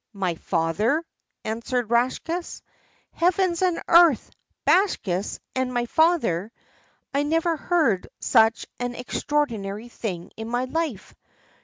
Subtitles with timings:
[0.13, 1.05] "My father?"
[1.45, 2.63] answered the Rakshas.
[3.11, 4.31] "Heavens and earth!
[4.65, 6.51] Bakshas, and my father!
[7.13, 11.13] I never heard such an extraordinary thing in my life.